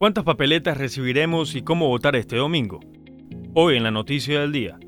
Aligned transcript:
¿Cuántas 0.00 0.24
papeletas 0.24 0.78
recibiremos 0.78 1.54
y 1.54 1.60
cómo 1.60 1.86
votar 1.88 2.16
este 2.16 2.36
domingo? 2.36 2.80
Hoy 3.52 3.76
en 3.76 3.82
la 3.82 3.90
noticia 3.90 4.40
del 4.40 4.50
día. 4.50 4.78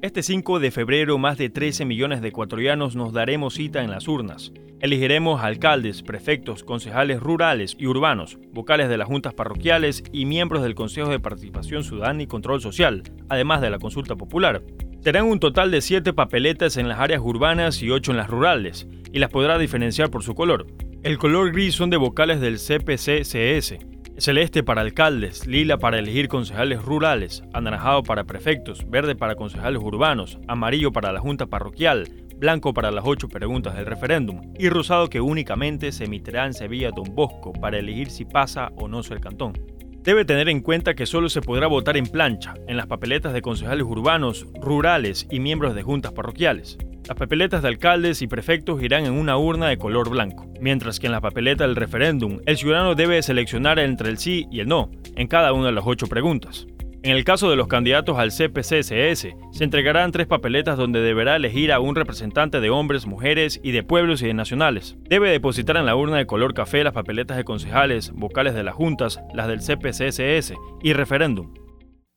Este 0.00 0.22
5 0.22 0.60
de 0.60 0.70
febrero 0.70 1.18
más 1.18 1.36
de 1.36 1.50
13 1.50 1.84
millones 1.84 2.22
de 2.22 2.28
ecuatorianos 2.28 2.96
nos 2.96 3.12
daremos 3.12 3.52
cita 3.52 3.84
en 3.84 3.90
las 3.90 4.08
urnas. 4.08 4.50
Elegiremos 4.80 5.42
alcaldes, 5.42 6.02
prefectos, 6.02 6.64
concejales 6.64 7.20
rurales 7.20 7.76
y 7.78 7.86
urbanos, 7.86 8.38
vocales 8.50 8.88
de 8.88 8.96
las 8.96 9.08
juntas 9.08 9.34
parroquiales 9.34 10.02
y 10.10 10.24
miembros 10.24 10.62
del 10.62 10.74
Consejo 10.74 11.10
de 11.10 11.20
Participación 11.20 11.84
Ciudadana 11.84 12.22
y 12.22 12.26
Control 12.26 12.62
Social, 12.62 13.02
además 13.28 13.60
de 13.60 13.68
la 13.68 13.78
consulta 13.78 14.16
popular. 14.16 14.62
Serán 15.02 15.26
un 15.26 15.38
total 15.38 15.70
de 15.70 15.82
7 15.82 16.14
papeletas 16.14 16.78
en 16.78 16.88
las 16.88 16.98
áreas 16.98 17.20
urbanas 17.22 17.82
y 17.82 17.90
8 17.90 18.12
en 18.12 18.16
las 18.16 18.30
rurales, 18.30 18.88
y 19.12 19.18
las 19.18 19.28
podrá 19.28 19.58
diferenciar 19.58 20.08
por 20.08 20.22
su 20.22 20.34
color. 20.34 20.66
El 21.02 21.18
color 21.18 21.52
gris 21.52 21.74
son 21.74 21.90
de 21.90 21.98
vocales 21.98 22.40
del 22.40 22.54
CPC-CS, 22.54 23.93
Celeste 24.24 24.62
para 24.62 24.80
alcaldes, 24.80 25.46
lila 25.46 25.76
para 25.76 25.98
elegir 25.98 26.28
concejales 26.28 26.80
rurales, 26.80 27.42
anaranjado 27.52 28.02
para 28.02 28.24
prefectos, 28.24 28.88
verde 28.88 29.14
para 29.14 29.34
concejales 29.34 29.82
urbanos, 29.82 30.38
amarillo 30.48 30.92
para 30.92 31.12
la 31.12 31.20
junta 31.20 31.44
parroquial, 31.44 32.08
blanco 32.38 32.72
para 32.72 32.90
las 32.90 33.04
ocho 33.06 33.28
preguntas 33.28 33.76
del 33.76 33.84
referéndum 33.84 34.40
y 34.58 34.70
rosado 34.70 35.10
que 35.10 35.20
únicamente 35.20 35.92
se 35.92 36.04
emitirá 36.04 36.46
en 36.46 36.54
Sevilla 36.54 36.90
Don 36.90 37.14
Bosco 37.14 37.52
para 37.52 37.78
elegir 37.78 38.08
si 38.08 38.24
pasa 38.24 38.70
o 38.76 38.88
no 38.88 39.02
ser 39.02 39.20
cantón. 39.20 39.52
Debe 40.00 40.24
tener 40.24 40.48
en 40.48 40.60
cuenta 40.62 40.94
que 40.94 41.04
solo 41.04 41.28
se 41.28 41.42
podrá 41.42 41.66
votar 41.66 41.98
en 41.98 42.06
plancha, 42.06 42.54
en 42.66 42.78
las 42.78 42.86
papeletas 42.86 43.34
de 43.34 43.42
concejales 43.42 43.84
urbanos, 43.84 44.46
rurales 44.58 45.26
y 45.30 45.38
miembros 45.38 45.74
de 45.74 45.82
juntas 45.82 46.12
parroquiales. 46.12 46.78
Las 47.06 47.18
papeletas 47.18 47.60
de 47.60 47.68
alcaldes 47.68 48.22
y 48.22 48.26
prefectos 48.26 48.82
irán 48.82 49.04
en 49.04 49.12
una 49.12 49.36
urna 49.36 49.68
de 49.68 49.76
color 49.76 50.08
blanco, 50.08 50.46
mientras 50.58 50.98
que 50.98 51.06
en 51.06 51.12
la 51.12 51.20
papeleta 51.20 51.66
del 51.66 51.76
referéndum 51.76 52.40
el 52.46 52.56
ciudadano 52.56 52.94
debe 52.94 53.22
seleccionar 53.22 53.78
entre 53.78 54.08
el 54.08 54.16
sí 54.16 54.46
y 54.50 54.60
el 54.60 54.68
no 54.68 54.90
en 55.14 55.26
cada 55.26 55.52
una 55.52 55.66
de 55.66 55.72
las 55.72 55.84
ocho 55.86 56.06
preguntas. 56.06 56.66
En 57.02 57.10
el 57.10 57.22
caso 57.22 57.50
de 57.50 57.56
los 57.56 57.68
candidatos 57.68 58.16
al 58.18 58.30
CPCSS, 58.30 59.26
se 59.52 59.64
entregarán 59.64 60.12
tres 60.12 60.26
papeletas 60.26 60.78
donde 60.78 61.02
deberá 61.02 61.36
elegir 61.36 61.70
a 61.72 61.78
un 61.78 61.94
representante 61.94 62.60
de 62.60 62.70
hombres, 62.70 63.04
mujeres 63.04 63.60
y 63.62 63.72
de 63.72 63.82
pueblos 63.82 64.22
y 64.22 64.26
de 64.28 64.32
nacionales. 64.32 64.96
Debe 65.02 65.28
depositar 65.28 65.76
en 65.76 65.84
la 65.84 65.96
urna 65.96 66.16
de 66.16 66.26
color 66.26 66.54
café 66.54 66.82
las 66.82 66.94
papeletas 66.94 67.36
de 67.36 67.44
concejales, 67.44 68.12
vocales 68.12 68.54
de 68.54 68.62
las 68.62 68.74
juntas, 68.74 69.20
las 69.34 69.48
del 69.48 69.60
CPCSS 69.60 70.54
y 70.82 70.94
referéndum. 70.94 71.52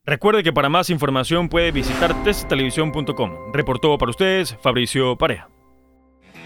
Recuerde 0.08 0.41
que 0.41 0.53
para 0.53 0.69
más 0.69 0.89
información 0.89 1.50
puede 1.50 1.69
visitar 1.72 2.23
tctelevisión.com. 2.23 3.52
Reportó 3.52 3.97
para 3.97 4.09
ustedes 4.09 4.55
Fabricio 4.61 5.17
Pareja. 5.17 5.50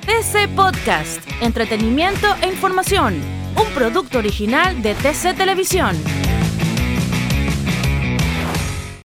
TC 0.02 0.50
Podcast, 0.56 1.22
entretenimiento 1.42 2.26
e 2.42 2.48
información, 2.48 3.22
un 3.56 3.68
producto 3.76 4.18
original 4.18 4.82
de 4.82 4.96
TC 4.96 5.36
Televisión. 5.38 5.96